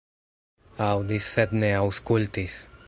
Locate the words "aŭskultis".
1.85-2.63